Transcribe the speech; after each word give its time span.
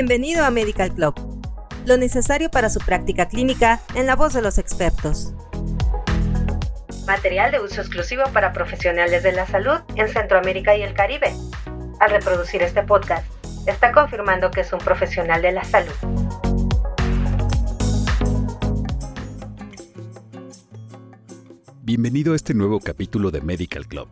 Bienvenido 0.00 0.44
a 0.44 0.52
Medical 0.52 0.94
Club, 0.94 1.12
lo 1.84 1.96
necesario 1.96 2.52
para 2.52 2.70
su 2.70 2.78
práctica 2.78 3.26
clínica 3.26 3.80
en 3.96 4.06
la 4.06 4.14
voz 4.14 4.32
de 4.32 4.40
los 4.40 4.56
expertos. 4.56 5.34
Material 7.04 7.50
de 7.50 7.58
uso 7.58 7.80
exclusivo 7.80 8.22
para 8.32 8.52
profesionales 8.52 9.24
de 9.24 9.32
la 9.32 9.44
salud 9.44 9.80
en 9.96 10.08
Centroamérica 10.08 10.76
y 10.76 10.82
el 10.82 10.94
Caribe. 10.94 11.32
Al 11.98 12.10
reproducir 12.12 12.62
este 12.62 12.84
podcast, 12.84 13.26
está 13.66 13.90
confirmando 13.90 14.52
que 14.52 14.60
es 14.60 14.72
un 14.72 14.78
profesional 14.78 15.42
de 15.42 15.50
la 15.50 15.64
salud. 15.64 15.92
Bienvenido 21.82 22.34
a 22.34 22.36
este 22.36 22.54
nuevo 22.54 22.78
capítulo 22.78 23.32
de 23.32 23.40
Medical 23.40 23.88
Club. 23.88 24.06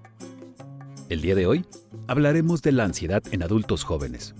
El 1.08 1.22
día 1.22 1.36
de 1.36 1.46
hoy 1.46 1.64
hablaremos 2.08 2.60
de 2.62 2.72
la 2.72 2.82
ansiedad 2.82 3.22
en 3.30 3.44
adultos 3.44 3.84
jóvenes. 3.84 4.34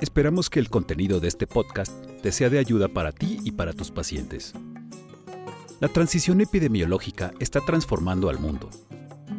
Esperamos 0.00 0.48
que 0.48 0.60
el 0.60 0.70
contenido 0.70 1.20
de 1.20 1.28
este 1.28 1.46
podcast 1.46 1.92
te 2.22 2.32
sea 2.32 2.48
de 2.48 2.58
ayuda 2.58 2.88
para 2.88 3.12
ti 3.12 3.38
y 3.44 3.50
para 3.52 3.74
tus 3.74 3.90
pacientes. 3.90 4.54
La 5.78 5.88
transición 5.88 6.40
epidemiológica 6.40 7.32
está 7.38 7.60
transformando 7.60 8.30
al 8.30 8.38
mundo. 8.38 8.70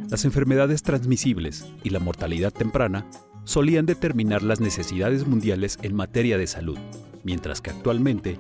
Las 0.08 0.24
enfermedades 0.24 0.84
transmisibles 0.84 1.66
y 1.84 1.90
la 1.90 2.00
mortalidad 2.00 2.54
temprana 2.54 3.10
solían 3.44 3.88
determinar 3.88 4.44
las 4.44 4.60
necesidades 4.60 5.26
mundiales 5.26 5.80
en 5.82 5.96
materia 5.96 6.38
de 6.38 6.46
salud, 6.46 6.78
mientras 7.24 7.60
que 7.60 7.72
actualmente 7.72 8.38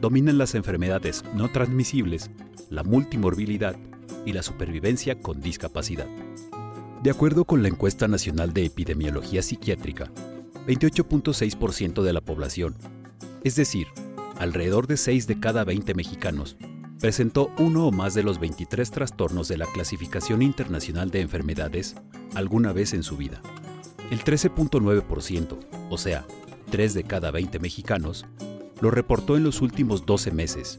dominan 0.00 0.38
las 0.38 0.56
enfermedades 0.56 1.22
no 1.34 1.52
transmisibles, 1.52 2.32
la 2.68 2.82
multimorbilidad 2.82 3.76
y 4.26 4.32
la 4.32 4.42
supervivencia 4.42 5.20
con 5.20 5.40
discapacidad. 5.40 6.08
De 7.04 7.10
acuerdo 7.10 7.44
con 7.44 7.62
la 7.62 7.68
encuesta 7.68 8.08
nacional 8.08 8.52
de 8.52 8.64
epidemiología 8.64 9.42
psiquiátrica, 9.42 10.10
28.6% 10.70 12.02
de 12.02 12.12
la 12.12 12.20
población, 12.20 12.76
es 13.42 13.56
decir, 13.56 13.88
alrededor 14.38 14.86
de 14.86 14.96
6 14.96 15.26
de 15.26 15.40
cada 15.40 15.64
20 15.64 15.94
mexicanos, 15.94 16.56
presentó 17.00 17.50
uno 17.58 17.88
o 17.88 17.90
más 17.90 18.14
de 18.14 18.22
los 18.22 18.38
23 18.38 18.88
trastornos 18.92 19.48
de 19.48 19.58
la 19.58 19.66
Clasificación 19.66 20.42
Internacional 20.42 21.10
de 21.10 21.22
Enfermedades 21.22 21.96
alguna 22.36 22.72
vez 22.72 22.94
en 22.94 23.02
su 23.02 23.16
vida. 23.16 23.42
El 24.12 24.22
13.9%, 24.22 25.58
o 25.90 25.98
sea, 25.98 26.24
3 26.70 26.94
de 26.94 27.02
cada 27.02 27.32
20 27.32 27.58
mexicanos, 27.58 28.26
lo 28.80 28.92
reportó 28.92 29.36
en 29.36 29.42
los 29.42 29.62
últimos 29.62 30.06
12 30.06 30.30
meses, 30.30 30.78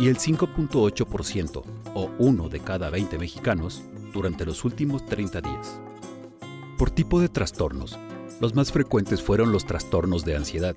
y 0.00 0.08
el 0.08 0.18
5.8%, 0.18 1.62
o 1.94 2.10
1 2.18 2.48
de 2.48 2.58
cada 2.58 2.90
20 2.90 3.18
mexicanos, 3.20 3.84
durante 4.12 4.44
los 4.44 4.64
últimos 4.64 5.06
30 5.06 5.42
días. 5.42 5.80
Por 6.76 6.90
tipo 6.90 7.20
de 7.20 7.28
trastornos, 7.28 7.96
los 8.42 8.56
más 8.56 8.72
frecuentes 8.72 9.22
fueron 9.22 9.52
los 9.52 9.66
trastornos 9.66 10.24
de 10.24 10.34
ansiedad, 10.34 10.74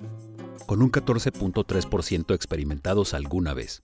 con 0.66 0.82
un 0.82 0.92
14.3% 0.92 2.32
experimentados 2.32 3.12
alguna 3.12 3.54
vez. 3.54 3.82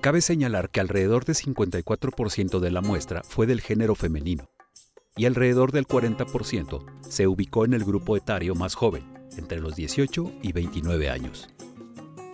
Cabe 0.00 0.22
señalar 0.22 0.70
que 0.70 0.80
alrededor 0.80 1.26
del 1.26 1.36
54% 1.36 2.60
de 2.60 2.70
la 2.70 2.80
muestra 2.80 3.24
fue 3.24 3.46
del 3.46 3.60
género 3.60 3.94
femenino 3.94 4.48
y 5.18 5.26
alrededor 5.26 5.70
del 5.70 5.86
40% 5.86 6.86
se 7.06 7.26
ubicó 7.26 7.66
en 7.66 7.74
el 7.74 7.84
grupo 7.84 8.16
etario 8.16 8.54
más 8.54 8.74
joven, 8.74 9.04
entre 9.36 9.60
los 9.60 9.76
18 9.76 10.32
y 10.40 10.52
29 10.52 11.10
años. 11.10 11.50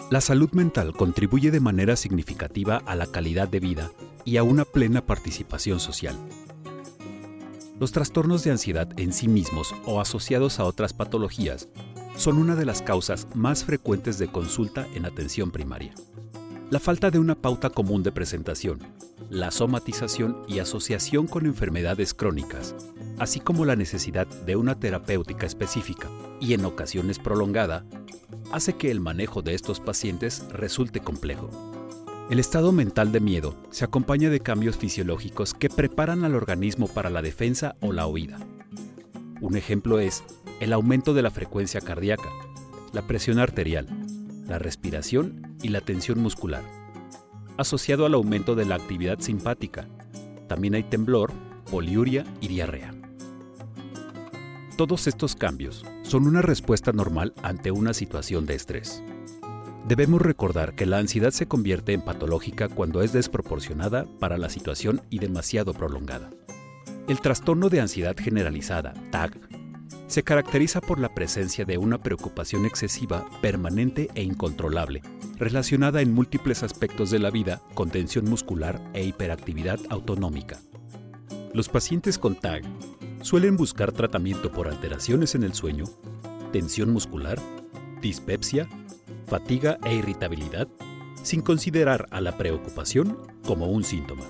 La 0.08 0.20
salud 0.20 0.52
mental 0.52 0.92
contribuye 0.92 1.50
de 1.50 1.58
manera 1.58 1.96
significativa 1.96 2.76
a 2.86 2.94
la 2.94 3.06
calidad 3.08 3.48
de 3.48 3.58
vida 3.58 3.90
y 4.24 4.36
a 4.36 4.44
una 4.44 4.64
plena 4.64 5.04
participación 5.04 5.80
social. 5.80 6.16
Los 7.80 7.92
trastornos 7.92 8.42
de 8.42 8.50
ansiedad 8.50 8.88
en 8.98 9.12
sí 9.12 9.28
mismos 9.28 9.72
o 9.86 10.00
asociados 10.00 10.58
a 10.58 10.64
otras 10.64 10.92
patologías 10.92 11.68
son 12.16 12.38
una 12.38 12.56
de 12.56 12.64
las 12.64 12.82
causas 12.82 13.28
más 13.34 13.64
frecuentes 13.64 14.18
de 14.18 14.26
consulta 14.26 14.88
en 14.94 15.04
atención 15.04 15.52
primaria. 15.52 15.94
La 16.70 16.80
falta 16.80 17.12
de 17.12 17.20
una 17.20 17.36
pauta 17.36 17.70
común 17.70 18.02
de 18.02 18.10
presentación, 18.10 18.80
la 19.30 19.52
somatización 19.52 20.42
y 20.48 20.58
asociación 20.58 21.28
con 21.28 21.46
enfermedades 21.46 22.14
crónicas, 22.14 22.74
así 23.16 23.38
como 23.38 23.64
la 23.64 23.76
necesidad 23.76 24.26
de 24.26 24.56
una 24.56 24.80
terapéutica 24.80 25.46
específica 25.46 26.08
y 26.40 26.54
en 26.54 26.64
ocasiones 26.64 27.20
prolongada, 27.20 27.84
hace 28.50 28.72
que 28.74 28.90
el 28.90 28.98
manejo 28.98 29.40
de 29.40 29.54
estos 29.54 29.78
pacientes 29.78 30.44
resulte 30.50 30.98
complejo. 30.98 31.77
El 32.30 32.40
estado 32.40 32.72
mental 32.72 33.10
de 33.10 33.20
miedo 33.20 33.54
se 33.70 33.86
acompaña 33.86 34.28
de 34.28 34.40
cambios 34.40 34.76
fisiológicos 34.76 35.54
que 35.54 35.70
preparan 35.70 36.26
al 36.26 36.34
organismo 36.34 36.86
para 36.86 37.08
la 37.08 37.22
defensa 37.22 37.76
o 37.80 37.94
la 37.94 38.06
huida. 38.06 38.38
Un 39.40 39.56
ejemplo 39.56 39.98
es 39.98 40.24
el 40.60 40.74
aumento 40.74 41.14
de 41.14 41.22
la 41.22 41.30
frecuencia 41.30 41.80
cardíaca, 41.80 42.28
la 42.92 43.06
presión 43.06 43.38
arterial, 43.38 43.86
la 44.46 44.58
respiración 44.58 45.56
y 45.62 45.68
la 45.68 45.80
tensión 45.80 46.20
muscular, 46.20 46.62
asociado 47.56 48.04
al 48.04 48.12
aumento 48.12 48.54
de 48.54 48.66
la 48.66 48.74
actividad 48.74 49.20
simpática. 49.20 49.88
También 50.48 50.74
hay 50.74 50.82
temblor, 50.82 51.32
poliuria 51.70 52.24
y 52.42 52.48
diarrea. 52.48 52.92
Todos 54.76 55.06
estos 55.06 55.34
cambios 55.34 55.82
son 56.02 56.26
una 56.26 56.42
respuesta 56.42 56.92
normal 56.92 57.32
ante 57.42 57.70
una 57.70 57.94
situación 57.94 58.44
de 58.44 58.54
estrés. 58.54 59.02
Debemos 59.88 60.20
recordar 60.20 60.74
que 60.74 60.84
la 60.84 60.98
ansiedad 60.98 61.30
se 61.30 61.48
convierte 61.48 61.94
en 61.94 62.02
patológica 62.02 62.68
cuando 62.68 63.00
es 63.00 63.14
desproporcionada 63.14 64.04
para 64.20 64.36
la 64.36 64.50
situación 64.50 65.00
y 65.08 65.18
demasiado 65.18 65.72
prolongada. 65.72 66.28
El 67.08 67.22
trastorno 67.22 67.70
de 67.70 67.80
ansiedad 67.80 68.14
generalizada, 68.14 68.92
TAG, 69.10 69.40
se 70.06 70.22
caracteriza 70.22 70.82
por 70.82 70.98
la 71.00 71.14
presencia 71.14 71.64
de 71.64 71.78
una 71.78 72.02
preocupación 72.02 72.66
excesiva, 72.66 73.24
permanente 73.40 74.10
e 74.14 74.22
incontrolable, 74.22 75.00
relacionada 75.38 76.02
en 76.02 76.12
múltiples 76.12 76.62
aspectos 76.62 77.10
de 77.10 77.20
la 77.20 77.30
vida 77.30 77.62
con 77.72 77.88
tensión 77.88 78.28
muscular 78.28 78.78
e 78.92 79.04
hiperactividad 79.04 79.80
autonómica. 79.88 80.58
Los 81.54 81.70
pacientes 81.70 82.18
con 82.18 82.34
TAG 82.34 82.60
suelen 83.22 83.56
buscar 83.56 83.92
tratamiento 83.92 84.52
por 84.52 84.68
alteraciones 84.68 85.34
en 85.34 85.44
el 85.44 85.54
sueño, 85.54 85.84
tensión 86.52 86.92
muscular, 86.92 87.38
dispepsia, 88.02 88.68
fatiga 89.28 89.78
e 89.84 89.94
irritabilidad, 89.94 90.68
sin 91.22 91.42
considerar 91.42 92.06
a 92.10 92.20
la 92.20 92.36
preocupación 92.36 93.18
como 93.44 93.66
un 93.66 93.84
síntoma. 93.84 94.24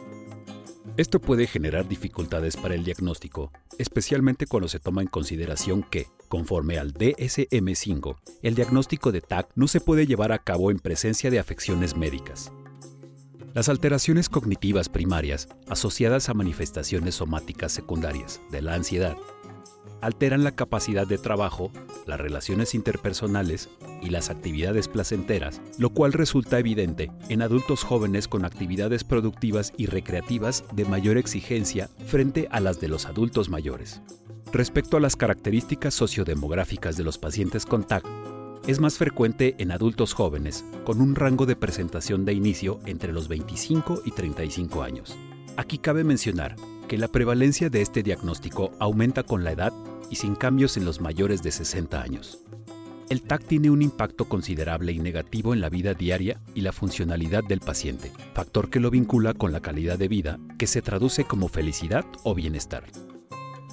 Esto 0.97 1.21
puede 1.21 1.47
generar 1.47 1.87
dificultades 1.87 2.57
para 2.57 2.75
el 2.75 2.85
diagnóstico, 2.85 3.53
especialmente 3.79 4.47
cuando 4.47 4.69
se 4.69 4.81
toma 4.81 5.01
en 5.01 5.07
consideración 5.07 5.85
que, 5.85 6.09
conforme 6.29 6.77
al 6.77 6.93
DSM-5, 6.93 8.17
el 8.43 8.57
diagnóstico 8.57 9.13
de 9.13 9.21
TAC 9.21 9.53
no 9.55 9.69
se 9.69 9.81
puede 9.81 10.07
llevar 10.07 10.33
a 10.33 10.39
cabo 10.39 10.73
en 10.73 10.81
presencia 10.81 11.31
de 11.31 11.39
afecciones 11.39 11.97
médicas. 11.97 12.51
Las 13.59 13.69
alteraciones 13.69 14.29
cognitivas 14.29 14.89
primarias 14.89 15.49
asociadas 15.67 16.29
a 16.29 16.35
manifestaciones 16.35 17.17
somáticas 17.17 17.73
secundarias 17.73 18.41
de 18.53 18.63
la 18.63 18.75
ansiedad 18.75 19.17
alteran 20.01 20.45
la 20.45 20.53
capacidad 20.53 21.09
de 21.09 21.19
trabajo, 21.19 21.73
las 22.07 22.21
relaciones 22.21 22.77
interpersonales 22.77 23.69
y 24.01 24.11
las 24.11 24.31
actividades 24.31 24.87
placenteras, 24.87 25.61
lo 25.77 25.91
cual 25.91 26.13
resulta 26.13 26.61
evidente 26.61 27.11
en 27.31 27.43
adultos 27.43 27.83
jóvenes 27.83 28.29
con 28.29 28.45
actividades 28.45 29.03
productivas 29.03 29.73
y 29.77 29.87
recreativas 29.87 30.63
de 30.73 30.85
mayor 30.85 31.19
exigencia 31.19 31.91
frente 32.07 32.47
a 32.53 32.61
las 32.61 32.79
de 32.79 32.87
los 32.87 33.07
adultos 33.07 33.49
mayores. 33.49 34.03
Respecto 34.53 34.99
a 34.99 35.01
las 35.01 35.17
características 35.17 35.95
sociodemográficas 35.95 36.97
de 36.97 37.03
los 37.03 37.19
pacientes 37.19 37.67
con 37.67 37.83
TAC, 37.83 38.05
es 38.69 38.81
más 38.81 38.99
frecuente 38.99 39.55
en 39.57 39.73
adultos 39.73 40.13
jóvenes, 40.13 40.63
con 40.85 41.01
un 41.01 41.15
rango 41.15 41.47
de 41.47 41.57
presentación 41.57 42.27
de 42.27 42.35
inicio 42.35 42.81
entre 42.85 43.15
los 43.15 43.27
25 43.27 44.03
y 44.05 44.11
35 44.11 44.83
años. 44.83 45.17
Aquí 45.57 45.79
cabe 45.79 46.05
mencionar 46.05 46.55
que 46.87 46.99
la 46.99 47.09
prevalencia 47.09 47.71
de 47.71 47.81
este 47.81 48.03
diagnóstico 48.03 48.73
aumenta 48.79 49.23
con 49.23 49.43
la 49.43 49.53
edad 49.53 49.73
y 50.11 50.17
sin 50.17 50.35
cambios 50.35 50.77
en 50.77 50.85
los 50.85 51.01
mayores 51.01 51.43
de 51.43 51.51
60 51.51 51.99
años. 52.03 52.45
El 53.09 53.23
TAC 53.23 53.43
tiene 53.45 53.71
un 53.71 53.81
impacto 53.81 54.27
considerable 54.27 54.93
y 54.93 54.99
negativo 54.99 55.55
en 55.55 55.63
la 55.63 55.71
vida 55.71 55.95
diaria 55.95 56.39
y 56.55 56.61
la 56.61 56.73
funcionalidad 56.73 57.45
del 57.45 57.61
paciente, 57.61 58.13
factor 58.35 58.69
que 58.69 58.81
lo 58.81 58.91
vincula 58.91 59.33
con 59.33 59.51
la 59.51 59.61
calidad 59.61 59.99
de 59.99 60.09
vida 60.09 60.39
que 60.59 60.67
se 60.67 60.83
traduce 60.83 61.25
como 61.25 61.49
felicidad 61.49 62.05
o 62.23 62.35
bienestar. 62.35 62.85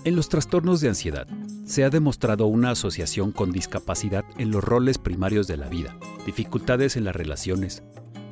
En 0.06 0.16
los 0.16 0.30
trastornos 0.30 0.80
de 0.80 0.88
ansiedad, 0.88 1.28
se 1.66 1.84
ha 1.84 1.90
demostrado 1.90 2.46
una 2.46 2.72
asociación 2.72 3.32
con 3.32 3.52
discapacidad 3.52 4.24
en 4.38 4.52
los 4.52 4.64
roles 4.64 5.00
primarios 5.00 5.48
de 5.48 5.58
la 5.58 5.68
vida, 5.68 5.98
dificultades 6.26 6.96
en 6.96 7.04
las 7.04 7.16
relaciones, 7.16 7.82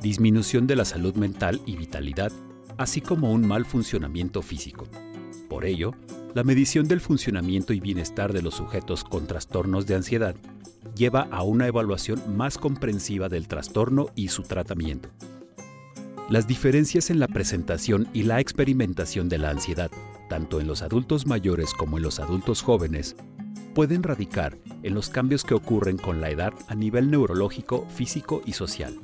disminución 0.00 0.68
de 0.68 0.76
la 0.76 0.84
salud 0.84 1.16
mental 1.16 1.60
y 1.66 1.76
vitalidad, 1.76 2.30
así 2.78 3.00
como 3.00 3.32
un 3.32 3.46
mal 3.46 3.66
funcionamiento 3.66 4.40
físico. 4.40 4.86
Por 5.48 5.64
ello, 5.64 5.92
la 6.34 6.44
medición 6.44 6.86
del 6.86 7.00
funcionamiento 7.00 7.72
y 7.72 7.80
bienestar 7.80 8.32
de 8.32 8.42
los 8.42 8.54
sujetos 8.54 9.02
con 9.02 9.26
trastornos 9.26 9.86
de 9.86 9.96
ansiedad 9.96 10.36
lleva 10.96 11.22
a 11.32 11.42
una 11.42 11.66
evaluación 11.66 12.36
más 12.36 12.56
comprensiva 12.56 13.28
del 13.28 13.48
trastorno 13.48 14.06
y 14.14 14.28
su 14.28 14.42
tratamiento. 14.42 15.10
Las 16.30 16.46
diferencias 16.46 17.10
en 17.10 17.18
la 17.20 17.28
presentación 17.28 18.08
y 18.12 18.22
la 18.22 18.40
experimentación 18.40 19.28
de 19.28 19.38
la 19.38 19.50
ansiedad 19.50 19.90
tanto 20.28 20.60
en 20.60 20.66
los 20.66 20.82
adultos 20.82 21.26
mayores 21.26 21.72
como 21.74 21.96
en 21.96 22.02
los 22.02 22.20
adultos 22.20 22.62
jóvenes, 22.62 23.16
pueden 23.74 24.02
radicar 24.02 24.58
en 24.82 24.94
los 24.94 25.08
cambios 25.08 25.44
que 25.44 25.54
ocurren 25.54 25.96
con 25.96 26.20
la 26.20 26.30
edad 26.30 26.52
a 26.68 26.74
nivel 26.74 27.10
neurológico, 27.10 27.86
físico 27.88 28.42
y 28.44 28.52
social. 28.52 28.98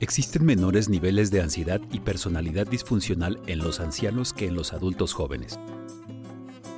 Existen 0.00 0.44
menores 0.44 0.88
niveles 0.88 1.30
de 1.30 1.40
ansiedad 1.40 1.80
y 1.92 2.00
personalidad 2.00 2.66
disfuncional 2.66 3.40
en 3.46 3.58
los 3.58 3.80
ancianos 3.80 4.32
que 4.32 4.46
en 4.46 4.54
los 4.54 4.72
adultos 4.72 5.12
jóvenes. 5.12 5.60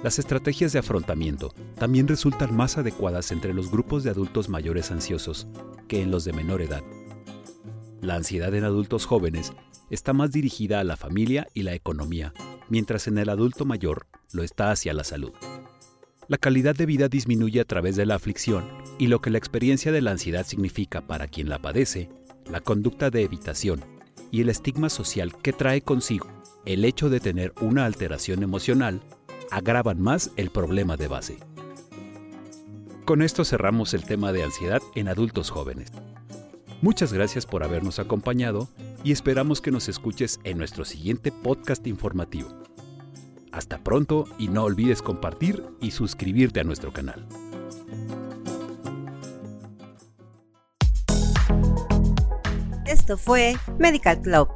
Las 0.03 0.19
estrategias 0.19 0.73
de 0.75 0.81
afrontamiento 0.81 1.55
también 1.79 2.07
resultan 2.07 2.55
más 2.55 2.77
adecuadas 2.77 3.33
entre 3.33 3.55
los 3.55 3.71
grupos 3.71 4.05
de 4.05 4.11
adultos 4.11 4.51
mayores 4.51 4.91
ansiosos 4.91 5.47
que 5.89 6.03
en 6.03 6.11
los 6.11 6.25
de 6.25 6.35
menor 6.35 6.61
edad. 6.61 6.83
La 8.05 8.17
ansiedad 8.17 8.55
en 8.55 8.65
adultos 8.65 9.07
jóvenes 9.07 9.55
está 9.89 10.13
más 10.13 10.31
dirigida 10.31 10.79
a 10.79 10.85
la 10.85 10.99
familia 10.99 11.47
y 11.55 11.63
la 11.63 11.73
economía, 11.73 12.35
mientras 12.69 13.09
en 13.09 13.17
el 13.17 13.31
adulto 13.31 13.65
mayor 13.65 14.09
lo 14.31 14.43
está 14.43 14.71
hacia 14.71 14.93
la 14.93 15.05
salud. 15.05 15.33
La 16.29 16.37
calidad 16.37 16.77
de 16.77 16.85
vida 16.85 17.09
disminuye 17.09 17.61
a 17.61 17.65
través 17.65 17.97
de 17.97 18.05
la 18.05 18.17
aflicción 18.17 18.69
y 18.99 19.07
lo 19.07 19.23
que 19.23 19.31
la 19.31 19.39
experiencia 19.39 19.91
de 19.91 20.03
la 20.03 20.11
ansiedad 20.11 20.45
significa 20.45 21.01
para 21.01 21.29
quien 21.29 21.49
la 21.49 21.63
padece, 21.63 22.11
la 22.45 22.61
conducta 22.61 23.09
de 23.09 23.23
evitación 23.23 23.83
y 24.31 24.43
el 24.43 24.51
estigma 24.51 24.91
social 24.91 25.35
que 25.39 25.55
trae 25.55 25.81
consigo 25.81 26.29
el 26.67 26.85
hecho 26.85 27.09
de 27.09 27.21
tener 27.21 27.55
una 27.63 27.87
alteración 27.87 28.43
emocional 28.43 29.01
agravan 29.51 29.99
más 30.03 30.31
el 30.37 30.51
problema 30.51 30.99
de 30.99 31.09
base. 31.09 31.39
Con 33.07 33.23
esto 33.23 33.47
cerramos 33.47 33.95
el 33.95 34.05
tema 34.05 34.31
de 34.33 34.45
ansiedad 34.45 34.83
en 34.95 35.09
adultos 35.09 35.49
jóvenes. 35.49 35.91
Muchas 36.85 37.15
gracias 37.15 37.47
por 37.47 37.65
habernos 37.65 37.99
acompañado 37.99 38.69
y 39.03 39.13
esperamos 39.13 39.63
que 39.63 39.71
nos 39.71 39.89
escuches 39.89 40.39
en 40.45 40.59
nuestro 40.59 40.85
siguiente 40.85 41.33
podcast 41.33 41.87
informativo. 41.87 42.51
Hasta 43.53 43.79
pronto 43.79 44.27
y 44.37 44.49
no 44.49 44.65
olvides 44.65 45.01
compartir 45.01 45.65
y 45.81 45.93
suscribirte 45.93 46.61
a 46.61 46.65
nuestro 46.65 46.93
canal. 46.93 47.27
Esto 52.85 53.17
fue 53.17 53.57
Medical 53.79 54.21
Club 54.21 54.49